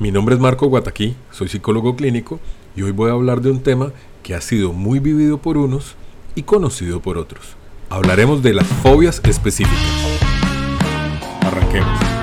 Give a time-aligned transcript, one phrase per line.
[0.00, 2.40] Mi nombre es Marco Guataquí, soy psicólogo clínico
[2.74, 5.94] y hoy voy a hablar de un tema que ha sido muy vivido por unos
[6.34, 7.54] y conocido por otros.
[7.90, 9.76] Hablaremos de las fobias específicas.
[11.42, 12.19] Arranquemos.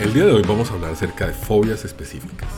[0.00, 2.48] El día de hoy vamos a hablar acerca de fobias específicas.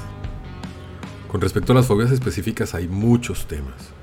[1.26, 3.94] Con respecto a las fobias específicas hay muchos temas,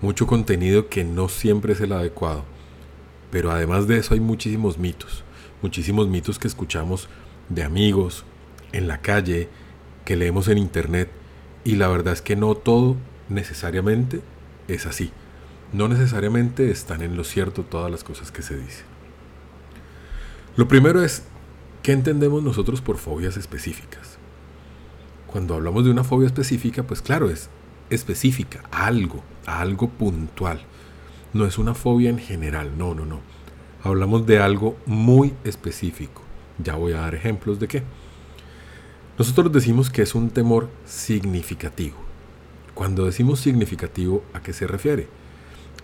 [0.00, 2.46] mucho contenido que no siempre es el adecuado,
[3.30, 5.24] pero además de eso hay muchísimos mitos,
[5.60, 7.10] muchísimos mitos que escuchamos
[7.50, 8.24] de amigos,
[8.72, 9.50] en la calle,
[10.06, 11.10] que leemos en internet,
[11.64, 12.96] y la verdad es que no todo
[13.28, 14.22] necesariamente
[14.68, 15.12] es así.
[15.74, 18.86] No necesariamente están en lo cierto todas las cosas que se dicen.
[20.56, 21.24] Lo primero es
[21.84, 24.16] ¿Qué entendemos nosotros por fobias específicas?
[25.26, 27.50] Cuando hablamos de una fobia específica, pues claro, es
[27.90, 30.62] específica, algo, algo puntual.
[31.34, 33.20] No es una fobia en general, no, no, no.
[33.82, 36.22] Hablamos de algo muy específico.
[36.58, 37.82] Ya voy a dar ejemplos de qué.
[39.18, 41.98] Nosotros decimos que es un temor significativo.
[42.72, 45.06] Cuando decimos significativo, ¿a qué se refiere?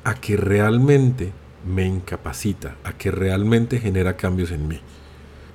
[0.04, 1.34] A que realmente
[1.66, 4.80] me incapacita, a que realmente genera cambios en mí.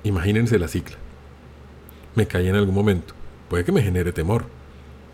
[0.06, 0.94] Imagínense la cicla.
[2.14, 3.12] Me cae en algún momento.
[3.50, 4.44] Puede que me genere temor,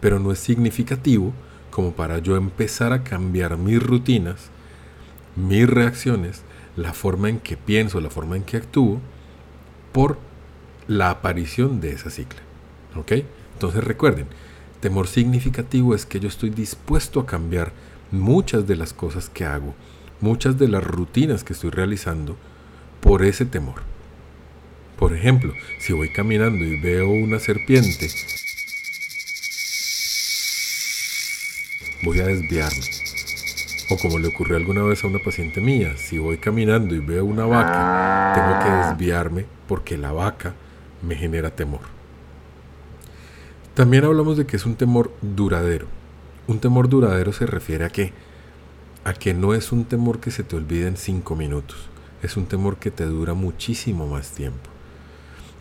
[0.02, 1.32] pero no es significativo
[1.70, 4.50] como para yo empezar a cambiar mis rutinas,
[5.34, 6.42] mis reacciones,
[6.76, 9.00] la forma en que pienso, la forma en que actúo,
[9.92, 10.18] por
[10.88, 12.42] la aparición de esa cicla.
[12.94, 13.12] ¿Ok?
[13.54, 14.26] Entonces recuerden,
[14.80, 17.72] temor significativo es que yo estoy dispuesto a cambiar
[18.10, 19.74] muchas de las cosas que hago,
[20.20, 22.36] muchas de las rutinas que estoy realizando
[23.00, 23.91] por ese temor.
[24.98, 28.08] Por ejemplo, si voy caminando y veo una serpiente,
[32.03, 32.84] voy a desviarme.
[33.91, 37.25] O como le ocurrió alguna vez a una paciente mía, si voy caminando y veo
[37.25, 40.54] una vaca, tengo que desviarme porque la vaca
[41.02, 41.82] me genera temor.
[43.75, 45.86] También hablamos de que es un temor duradero.
[46.47, 48.12] Un temor duradero se refiere a qué?
[49.04, 51.88] A que no es un temor que se te olvide en cinco minutos.
[52.22, 54.72] Es un temor que te dura muchísimo más tiempo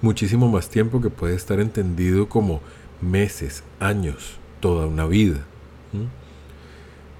[0.01, 2.61] muchísimo más tiempo que puede estar entendido como
[3.01, 5.45] meses, años, toda una vida.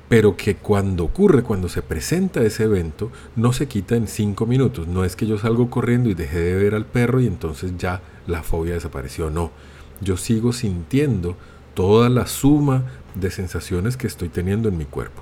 [0.09, 4.88] Pero que cuando ocurre, cuando se presenta ese evento, no se quita en cinco minutos.
[4.88, 8.02] No es que yo salgo corriendo y dejé de ver al perro y entonces ya
[8.28, 9.30] la fobia desapareció.
[9.30, 9.52] No,
[10.02, 11.38] yo sigo sintiendo
[11.74, 12.84] toda la suma
[13.16, 15.22] de sensaciones que estoy teniendo en mi cuerpo.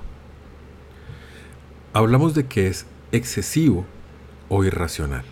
[1.92, 3.84] Hablamos de que es excesivo
[4.48, 5.24] o irracional.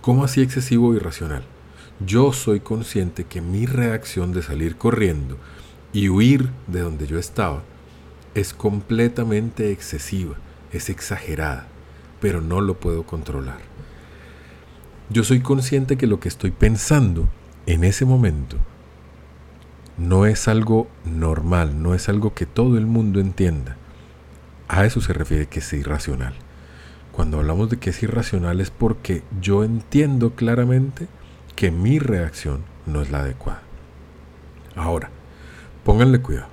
[0.00, 1.42] ¿Cómo así excesivo o irracional?
[2.04, 5.36] Yo soy consciente que mi reacción de salir corriendo
[5.92, 7.62] y huir de donde yo estaba
[8.34, 10.36] es completamente excesiva,
[10.72, 11.66] es exagerada,
[12.20, 13.58] pero no lo puedo controlar.
[15.10, 17.28] Yo soy consciente que lo que estoy pensando
[17.66, 18.56] en ese momento
[19.96, 23.76] no es algo normal, no es algo que todo el mundo entienda.
[24.68, 26.34] A eso se refiere que es irracional.
[27.18, 31.08] Cuando hablamos de que es irracional es porque yo entiendo claramente
[31.56, 33.60] que mi reacción no es la adecuada.
[34.76, 35.10] Ahora,
[35.82, 36.46] pónganle cuidado.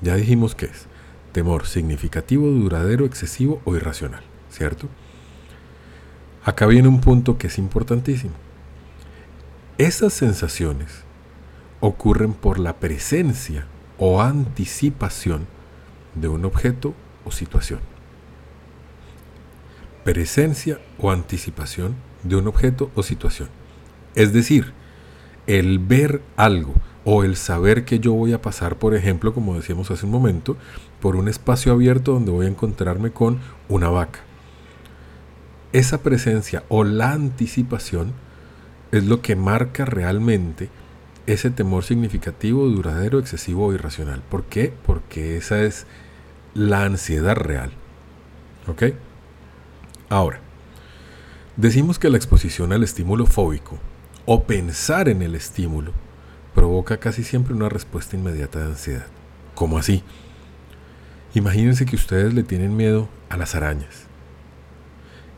[0.00, 0.86] Ya dijimos que es
[1.30, 4.88] temor significativo, duradero, excesivo o irracional, ¿cierto?
[6.44, 8.34] Acá viene un punto que es importantísimo.
[9.78, 11.04] Esas sensaciones
[11.78, 13.68] ocurren por la presencia
[13.98, 15.46] o anticipación
[16.16, 16.92] de un objeto
[17.24, 17.78] o situación
[20.08, 23.50] presencia o anticipación de un objeto o situación.
[24.14, 24.72] Es decir,
[25.46, 26.72] el ver algo
[27.04, 30.56] o el saber que yo voy a pasar, por ejemplo, como decíamos hace un momento,
[31.02, 34.20] por un espacio abierto donde voy a encontrarme con una vaca.
[35.74, 38.14] Esa presencia o la anticipación
[38.92, 40.70] es lo que marca realmente
[41.26, 44.22] ese temor significativo, duradero, excesivo o irracional.
[44.30, 44.72] ¿Por qué?
[44.86, 45.86] Porque esa es
[46.54, 47.72] la ansiedad real.
[48.68, 48.84] ¿Ok?
[50.08, 50.40] Ahora,
[51.56, 53.78] decimos que la exposición al estímulo fóbico
[54.24, 55.92] o pensar en el estímulo
[56.54, 59.06] provoca casi siempre una respuesta inmediata de ansiedad.
[59.54, 60.02] ¿Cómo así?
[61.34, 64.06] Imagínense que ustedes le tienen miedo a las arañas.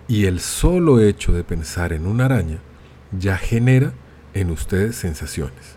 [0.07, 2.59] Y el solo hecho de pensar en una araña
[3.11, 3.93] ya genera
[4.35, 5.77] en ustedes sensaciones.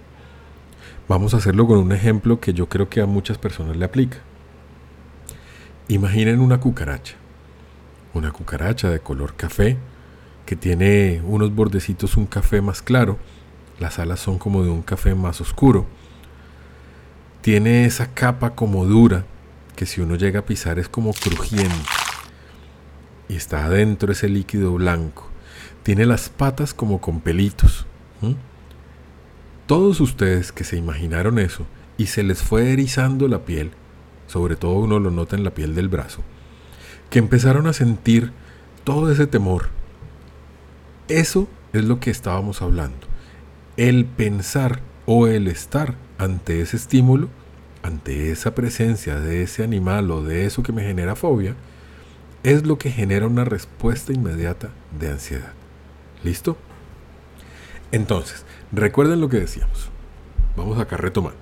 [1.07, 4.19] Vamos a hacerlo con un ejemplo que yo creo que a muchas personas le aplica.
[5.87, 7.15] Imaginen una cucaracha
[8.13, 9.77] una cucaracha de color café,
[10.45, 13.17] que tiene unos bordecitos un café más claro,
[13.79, 15.85] las alas son como de un café más oscuro.
[17.41, 19.25] Tiene esa capa como dura,
[19.75, 21.75] que si uno llega a pisar es como crujiente.
[23.27, 25.27] Y está adentro ese líquido blanco.
[25.81, 27.85] Tiene las patas como con pelitos.
[29.65, 31.65] Todos ustedes que se imaginaron eso
[31.97, 33.71] y se les fue erizando la piel,
[34.27, 36.21] sobre todo uno lo nota en la piel del brazo,
[37.13, 38.31] que empezaron a sentir
[38.83, 39.67] todo ese temor.
[41.07, 43.05] Eso es lo que estábamos hablando.
[43.77, 47.29] El pensar o el estar ante ese estímulo,
[47.83, 51.53] ante esa presencia de ese animal o de eso que me genera fobia,
[52.41, 55.53] es lo que genera una respuesta inmediata de ansiedad.
[56.23, 56.57] ¿Listo?
[57.91, 59.91] Entonces, recuerden lo que decíamos.
[60.57, 61.37] Vamos acá retomando.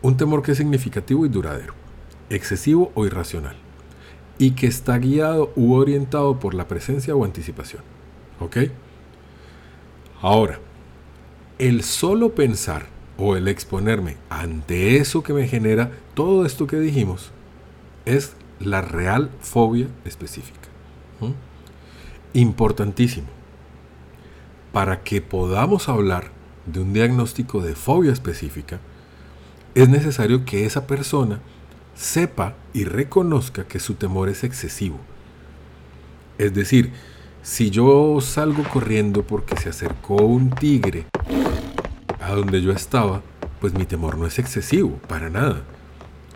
[0.00, 1.74] Un temor que es significativo y duradero,
[2.28, 3.56] excesivo o irracional,
[4.40, 7.82] y que está guiado u orientado por la presencia o anticipación.
[8.40, 8.56] ¿Ok?
[10.22, 10.58] Ahora,
[11.58, 12.86] el solo pensar
[13.18, 17.32] o el exponerme ante eso que me genera todo esto que dijimos
[18.06, 20.70] es la real fobia específica.
[22.32, 23.26] Importantísimo.
[24.72, 26.30] Para que podamos hablar
[26.64, 28.80] de un diagnóstico de fobia específica,
[29.74, 31.40] es necesario que esa persona
[31.94, 34.98] sepa y reconozca que su temor es excesivo.
[36.38, 36.92] Es decir,
[37.42, 41.06] si yo salgo corriendo porque se acercó un tigre
[42.20, 43.22] a donde yo estaba,
[43.60, 45.62] pues mi temor no es excesivo, para nada.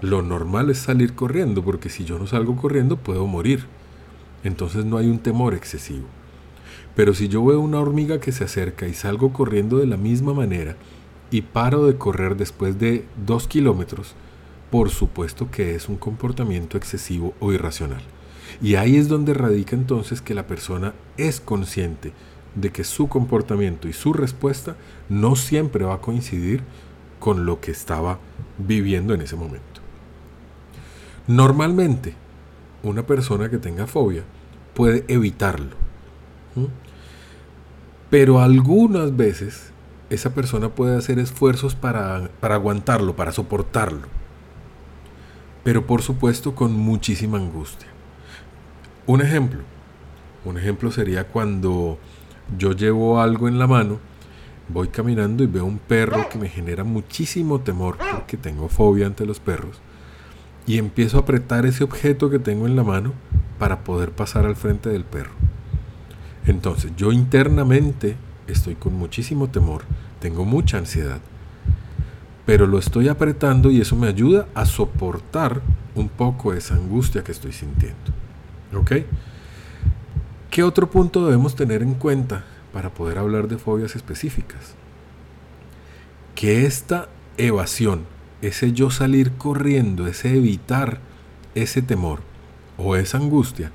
[0.00, 3.66] Lo normal es salir corriendo, porque si yo no salgo corriendo puedo morir.
[4.44, 6.06] Entonces no hay un temor excesivo.
[6.94, 10.34] Pero si yo veo una hormiga que se acerca y salgo corriendo de la misma
[10.34, 10.76] manera
[11.30, 14.14] y paro de correr después de dos kilómetros,
[14.74, 18.02] por supuesto que es un comportamiento excesivo o irracional.
[18.60, 22.12] Y ahí es donde radica entonces que la persona es consciente
[22.56, 24.74] de que su comportamiento y su respuesta
[25.08, 26.64] no siempre va a coincidir
[27.20, 28.18] con lo que estaba
[28.58, 29.80] viviendo en ese momento.
[31.28, 32.16] Normalmente,
[32.82, 34.24] una persona que tenga fobia
[34.74, 35.76] puede evitarlo.
[38.10, 39.70] Pero algunas veces
[40.10, 44.23] esa persona puede hacer esfuerzos para, para aguantarlo, para soportarlo.
[45.64, 47.88] Pero por supuesto con muchísima angustia.
[49.06, 49.60] Un ejemplo.
[50.44, 51.98] Un ejemplo sería cuando
[52.58, 53.98] yo llevo algo en la mano,
[54.68, 59.26] voy caminando y veo un perro que me genera muchísimo temor porque tengo fobia ante
[59.26, 59.80] los perros
[60.66, 63.12] y empiezo a apretar ese objeto que tengo en la mano
[63.58, 65.32] para poder pasar al frente del perro.
[66.46, 68.16] Entonces yo internamente
[68.46, 69.82] estoy con muchísimo temor,
[70.20, 71.20] tengo mucha ansiedad,
[72.46, 75.62] pero lo estoy apretando y eso me ayuda a soportar
[75.94, 78.12] un poco esa angustia que estoy sintiendo.
[78.74, 78.92] ¿Ok?
[80.50, 84.74] ¿Qué otro punto debemos tener en cuenta para poder hablar de fobias específicas?
[86.34, 88.02] Que esta evasión,
[88.42, 91.00] ese yo salir corriendo, ese evitar
[91.54, 92.20] ese temor
[92.76, 93.70] o esa angustia,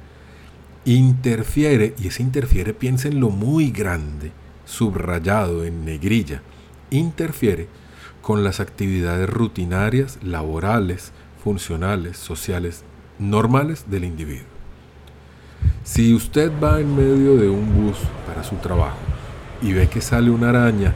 [0.85, 4.31] interfiere, y ese interfiere, piénsenlo muy grande,
[4.65, 6.41] subrayado en negrilla,
[6.89, 7.67] interfiere
[8.29, 12.83] con las actividades rutinarias, laborales, funcionales, sociales,
[13.17, 14.45] normales del individuo.
[15.83, 18.99] Si usted va en medio de un bus para su trabajo
[19.63, 20.93] y ve que sale una araña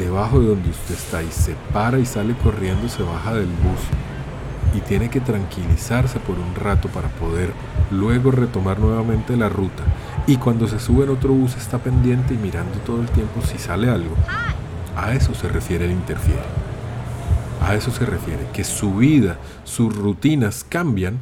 [0.00, 4.76] debajo de donde usted está y se para y sale corriendo, se baja del bus
[4.76, 7.52] y tiene que tranquilizarse por un rato para poder
[7.92, 9.84] luego retomar nuevamente la ruta.
[10.26, 13.58] Y cuando se sube en otro bus está pendiente y mirando todo el tiempo si
[13.58, 14.16] sale algo.
[14.96, 16.63] A eso se refiere el interfiere.
[17.64, 21.18] A eso se refiere, que su vida, sus rutinas cambian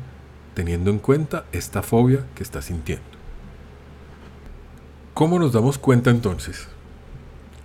[0.55, 3.05] teniendo en cuenta esta fobia que está sintiendo.
[5.15, 6.67] ¿Cómo nos damos cuenta entonces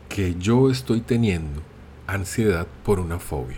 [0.09, 1.63] que yo estoy teniendo
[2.05, 3.57] ansiedad por una fobia?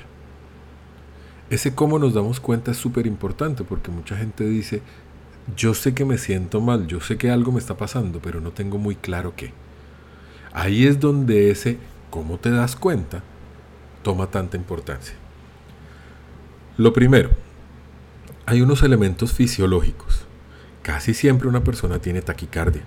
[1.49, 4.81] Ese cómo nos damos cuenta es súper importante porque mucha gente dice,
[5.57, 8.51] yo sé que me siento mal, yo sé que algo me está pasando, pero no
[8.51, 9.51] tengo muy claro qué.
[10.53, 11.77] Ahí es donde ese
[12.09, 13.21] cómo te das cuenta
[14.03, 15.15] toma tanta importancia.
[16.77, 17.31] Lo primero,
[18.45, 20.21] hay unos elementos fisiológicos.
[20.81, 22.83] Casi siempre una persona tiene taquicardia.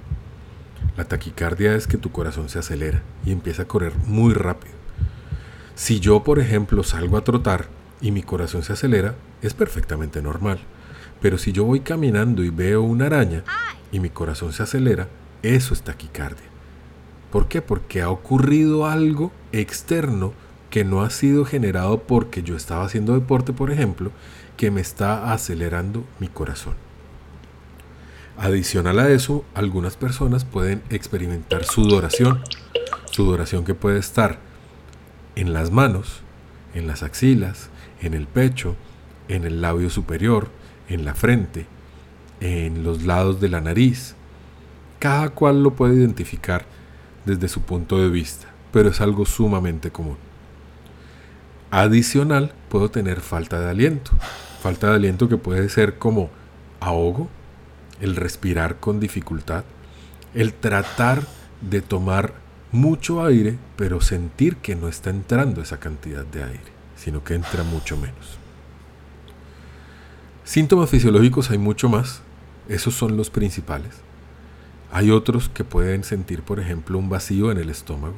[0.96, 4.74] La taquicardia es que tu corazón se acelera y empieza a correr muy rápido.
[5.74, 7.66] Si yo, por ejemplo, salgo a trotar
[8.00, 10.58] y mi corazón se acelera, es perfectamente normal.
[11.20, 13.44] Pero si yo voy caminando y veo una araña
[13.90, 15.08] y mi corazón se acelera,
[15.42, 16.46] eso es taquicardia.
[17.30, 17.62] ¿Por qué?
[17.62, 20.34] Porque ha ocurrido algo externo
[20.72, 24.10] que no ha sido generado porque yo estaba haciendo deporte, por ejemplo,
[24.56, 26.72] que me está acelerando mi corazón.
[28.38, 32.40] Adicional a eso, algunas personas pueden experimentar sudoración,
[33.04, 34.38] sudoración que puede estar
[35.36, 36.22] en las manos,
[36.72, 37.68] en las axilas,
[38.00, 38.74] en el pecho,
[39.28, 40.48] en el labio superior,
[40.88, 41.66] en la frente,
[42.40, 44.14] en los lados de la nariz.
[44.98, 46.64] Cada cual lo puede identificar
[47.26, 50.31] desde su punto de vista, pero es algo sumamente común.
[51.74, 54.10] Adicional, puedo tener falta de aliento.
[54.60, 56.28] Falta de aliento que puede ser como
[56.80, 57.30] ahogo,
[57.98, 59.64] el respirar con dificultad,
[60.34, 61.22] el tratar
[61.62, 62.34] de tomar
[62.72, 67.62] mucho aire, pero sentir que no está entrando esa cantidad de aire, sino que entra
[67.62, 68.36] mucho menos.
[70.44, 72.20] Síntomas fisiológicos hay mucho más,
[72.68, 73.94] esos son los principales.
[74.92, 78.16] Hay otros que pueden sentir, por ejemplo, un vacío en el estómago,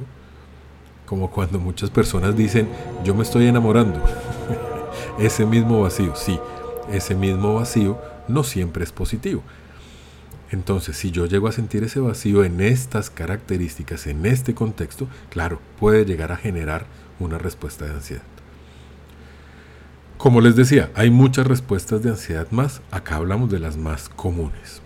[1.05, 2.67] como cuando muchas personas dicen,
[3.03, 4.01] yo me estoy enamorando.
[5.19, 6.39] ese mismo vacío, sí,
[6.91, 9.43] ese mismo vacío no siempre es positivo.
[10.51, 15.59] Entonces, si yo llego a sentir ese vacío en estas características, en este contexto, claro,
[15.79, 16.85] puede llegar a generar
[17.19, 18.23] una respuesta de ansiedad.
[20.17, 24.81] Como les decía, hay muchas respuestas de ansiedad más, acá hablamos de las más comunes.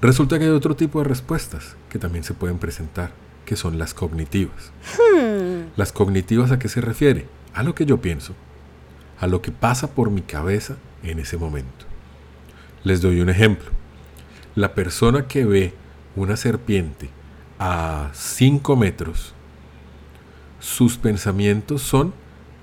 [0.00, 3.12] Resulta que hay otro tipo de respuestas que también se pueden presentar,
[3.46, 4.72] que son las cognitivas.
[4.98, 5.70] Hmm.
[5.76, 7.26] ¿Las cognitivas a qué se refiere?
[7.54, 8.34] A lo que yo pienso,
[9.18, 11.86] a lo que pasa por mi cabeza en ese momento.
[12.84, 13.70] Les doy un ejemplo.
[14.54, 15.72] La persona que ve
[16.14, 17.08] una serpiente
[17.58, 19.32] a 5 metros,
[20.60, 22.12] sus pensamientos son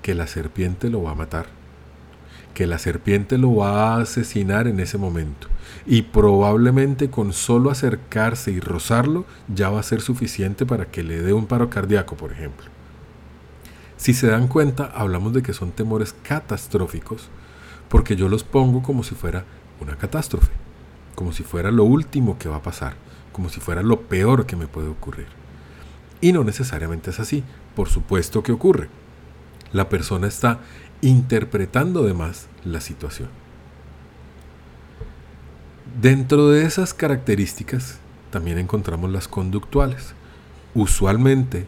[0.02, 1.46] que la serpiente lo va a matar,
[2.54, 5.48] que la serpiente lo va a asesinar en ese momento.
[5.86, 11.20] Y probablemente con solo acercarse y rozarlo ya va a ser suficiente para que le
[11.20, 12.66] dé un paro cardíaco, por ejemplo.
[13.96, 17.28] Si se dan cuenta, hablamos de que son temores catastróficos,
[17.88, 19.44] porque yo los pongo como si fuera
[19.80, 20.52] una catástrofe,
[21.14, 22.94] como si fuera lo último que va a pasar,
[23.32, 25.26] como si fuera lo peor que me puede ocurrir.
[26.20, 27.44] Y no necesariamente es así,
[27.74, 28.88] por supuesto que ocurre
[29.74, 30.60] la persona está
[31.02, 33.28] interpretando de más la situación.
[36.00, 37.98] Dentro de esas características
[38.30, 40.14] también encontramos las conductuales.
[40.74, 41.66] Usualmente,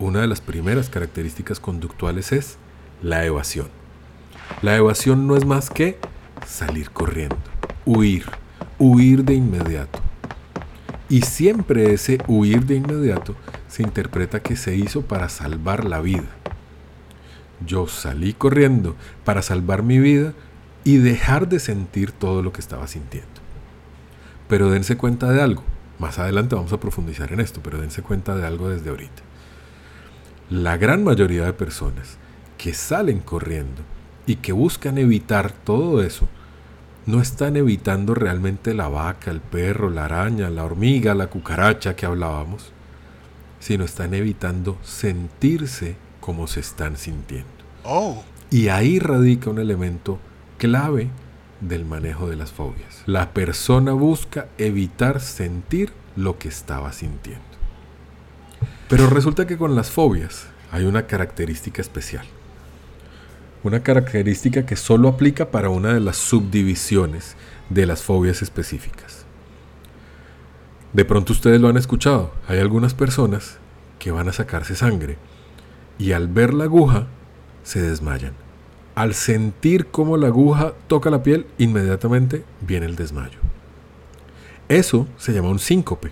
[0.00, 2.56] una de las primeras características conductuales es
[3.02, 3.68] la evasión.
[4.60, 5.96] La evasión no es más que
[6.44, 7.36] salir corriendo,
[7.86, 8.26] huir,
[8.78, 10.00] huir de inmediato.
[11.08, 13.36] Y siempre ese huir de inmediato
[13.68, 16.37] se interpreta que se hizo para salvar la vida
[17.64, 20.32] yo salí corriendo para salvar mi vida
[20.84, 23.28] y dejar de sentir todo lo que estaba sintiendo.
[24.48, 25.62] Pero dense cuenta de algo.
[25.98, 29.22] Más adelante vamos a profundizar en esto, pero dense cuenta de algo desde ahorita.
[30.50, 32.16] La gran mayoría de personas
[32.56, 33.82] que salen corriendo
[34.26, 36.28] y que buscan evitar todo eso,
[37.06, 42.04] no están evitando realmente la vaca, el perro, la araña, la hormiga, la cucaracha que
[42.04, 42.72] hablábamos,
[43.60, 45.96] sino están evitando sentirse
[46.28, 47.48] como se están sintiendo.
[47.84, 48.22] Oh.
[48.50, 50.18] Y ahí radica un elemento
[50.58, 51.08] clave
[51.62, 53.02] del manejo de las fobias.
[53.06, 57.42] La persona busca evitar sentir lo que estaba sintiendo.
[58.90, 62.26] Pero resulta que con las fobias hay una característica especial.
[63.62, 67.36] Una característica que solo aplica para una de las subdivisiones
[67.70, 69.24] de las fobias específicas.
[70.92, 72.34] De pronto ustedes lo han escuchado.
[72.48, 73.56] Hay algunas personas
[73.98, 75.16] que van a sacarse sangre
[75.98, 77.06] y al ver la aguja
[77.62, 78.32] se desmayan.
[78.94, 83.38] Al sentir cómo la aguja toca la piel, inmediatamente viene el desmayo.
[84.68, 86.10] Eso se llama un síncope.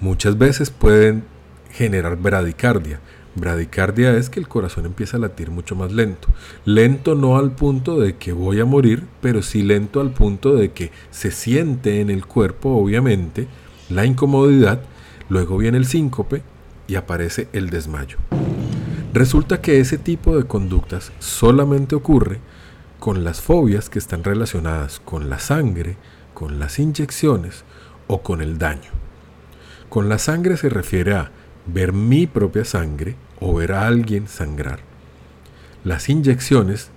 [0.00, 1.24] Muchas veces pueden
[1.70, 3.00] generar bradicardia.
[3.36, 6.28] Bradicardia es que el corazón empieza a latir mucho más lento.
[6.64, 10.72] Lento no al punto de que voy a morir, pero sí lento al punto de
[10.72, 13.48] que se siente en el cuerpo, obviamente,
[13.88, 14.82] la incomodidad,
[15.28, 16.42] luego viene el síncope
[16.86, 18.18] y aparece el desmayo.
[19.12, 22.40] Resulta que ese tipo de conductas solamente ocurre
[22.98, 25.96] con las fobias que están relacionadas con la sangre,
[26.32, 27.64] con las inyecciones
[28.06, 28.90] o con el daño.
[29.88, 31.30] Con la sangre se refiere a
[31.66, 34.80] ver mi propia sangre o ver a alguien sangrar.
[35.84, 36.90] Las inyecciones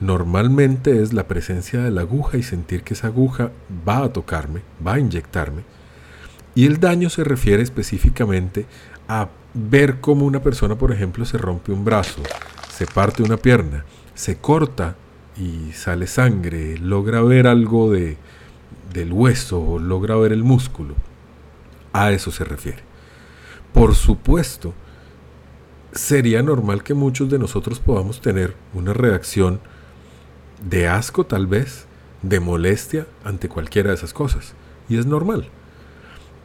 [0.00, 3.52] normalmente es la presencia de la aguja y sentir que esa aguja
[3.88, 5.62] va a tocarme, va a inyectarme.
[6.54, 8.66] Y el daño se refiere específicamente
[9.10, 12.22] a ver cómo una persona, por ejemplo, se rompe un brazo,
[12.72, 14.94] se parte una pierna, se corta
[15.36, 18.16] y sale sangre, logra ver algo de,
[18.92, 20.94] del hueso o logra ver el músculo.
[21.92, 22.84] A eso se refiere.
[23.74, 24.74] Por supuesto,
[25.90, 29.58] sería normal que muchos de nosotros podamos tener una reacción
[30.62, 31.86] de asco tal vez
[32.22, 34.54] de molestia ante cualquiera de esas cosas.
[34.88, 35.48] Y es normal.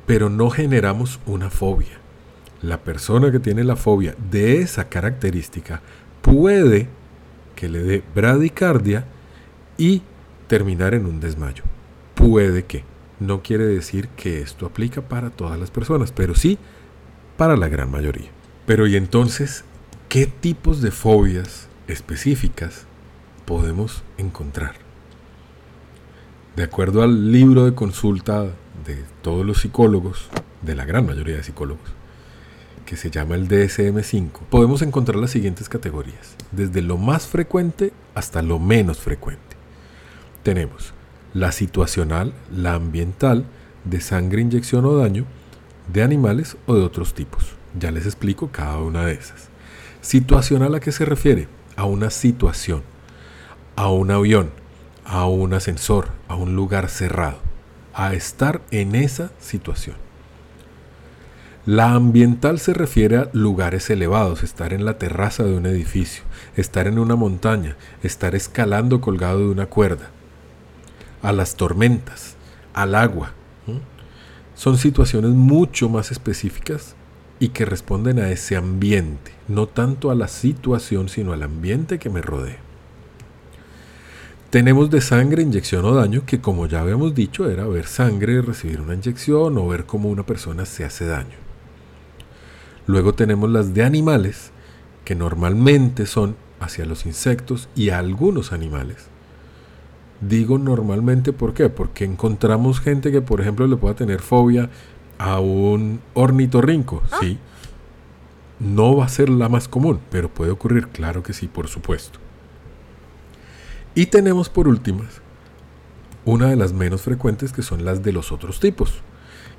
[0.07, 2.04] Pero no generamos una fobia.
[2.65, 5.83] La persona que tiene la fobia de esa característica
[6.23, 6.87] puede
[7.55, 9.05] que le dé bradicardia
[9.77, 10.01] y
[10.47, 11.63] terminar en un desmayo.
[12.15, 12.83] Puede que.
[13.19, 16.57] No quiere decir que esto aplica para todas las personas, pero sí
[17.37, 18.29] para la gran mayoría.
[18.65, 19.63] Pero y entonces,
[20.09, 22.87] ¿qué tipos de fobias específicas
[23.45, 24.73] podemos encontrar?
[26.55, 28.45] De acuerdo al libro de consulta
[28.85, 30.29] de todos los psicólogos,
[30.63, 31.93] de la gran mayoría de psicólogos,
[32.85, 38.41] que se llama el DSM5, podemos encontrar las siguientes categorías, desde lo más frecuente hasta
[38.41, 39.55] lo menos frecuente.
[40.43, 40.93] Tenemos
[41.33, 43.45] la situacional, la ambiental,
[43.83, 45.25] de sangre, inyección o daño,
[45.91, 47.55] de animales o de otros tipos.
[47.77, 49.49] Ya les explico cada una de esas.
[50.01, 51.47] Situacional a qué se refiere?
[51.75, 52.83] A una situación,
[53.75, 54.51] a un avión,
[55.03, 57.39] a un ascensor, a un lugar cerrado,
[57.93, 60.04] a estar en esa situación.
[61.65, 66.23] La ambiental se refiere a lugares elevados, estar en la terraza de un edificio,
[66.55, 70.11] estar en una montaña, estar escalando colgado de una cuerda,
[71.23, 72.35] a las tormentas,
[72.75, 73.31] al agua.
[74.53, 76.95] Son situaciones mucho más específicas
[77.39, 82.11] y que responden a ese ambiente, no tanto a la situación, sino al ambiente que
[82.11, 82.59] me rodea.
[84.51, 88.81] Tenemos de sangre, inyección o daño, que como ya habíamos dicho era ver sangre, recibir
[88.81, 91.44] una inyección o ver cómo una persona se hace daño.
[92.87, 94.51] Luego tenemos las de animales,
[95.03, 99.07] que normalmente son hacia los insectos y a algunos animales.
[100.21, 101.69] Digo normalmente, ¿por qué?
[101.69, 104.69] Porque encontramos gente que, por ejemplo, le pueda tener fobia
[105.17, 107.17] a un ornitorrinco, ah.
[107.19, 107.37] sí.
[108.59, 112.19] No va a ser la más común, pero puede ocurrir, claro que sí, por supuesto.
[113.93, 115.21] Y tenemos por últimas
[116.23, 119.01] una de las menos frecuentes que son las de los otros tipos.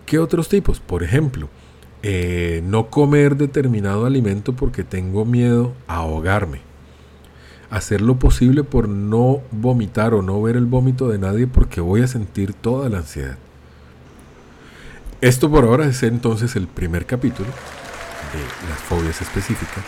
[0.04, 0.80] ¿Qué otros tipos?
[0.80, 1.48] Por ejemplo,
[2.08, 6.60] eh, no comer determinado alimento porque tengo miedo a ahogarme.
[7.68, 12.02] Hacer lo posible por no vomitar o no ver el vómito de nadie porque voy
[12.02, 13.36] a sentir toda la ansiedad.
[15.20, 19.82] Esto por ahora es entonces el primer capítulo de las fobias específicas.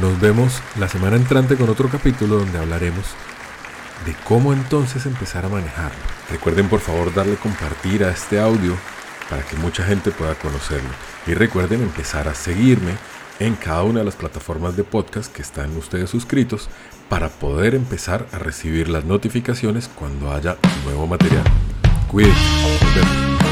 [0.00, 3.06] Nos vemos la semana entrante con otro capítulo donde hablaremos
[4.06, 5.98] de cómo entonces empezar a manejarlo.
[6.30, 8.76] Recuerden por favor darle compartir a este audio
[9.28, 10.90] para que mucha gente pueda conocerlo.
[11.26, 12.92] Y recuerden empezar a seguirme
[13.40, 16.68] en cada una de las plataformas de podcast que están ustedes suscritos
[17.08, 21.44] para poder empezar a recibir las notificaciones cuando haya nuevo material.
[22.10, 23.43] Cuídense.